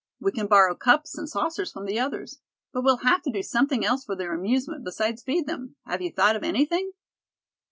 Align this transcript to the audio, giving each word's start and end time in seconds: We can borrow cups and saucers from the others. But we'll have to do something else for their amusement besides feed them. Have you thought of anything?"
We 0.19 0.31
can 0.31 0.47
borrow 0.47 0.73
cups 0.73 1.15
and 1.15 1.29
saucers 1.29 1.71
from 1.71 1.85
the 1.85 1.99
others. 1.99 2.39
But 2.73 2.83
we'll 2.83 3.03
have 3.05 3.21
to 3.21 3.31
do 3.31 3.43
something 3.43 3.85
else 3.85 4.03
for 4.03 4.15
their 4.15 4.33
amusement 4.33 4.83
besides 4.83 5.21
feed 5.21 5.45
them. 5.45 5.75
Have 5.85 6.01
you 6.01 6.11
thought 6.11 6.35
of 6.35 6.41
anything?" 6.43 6.93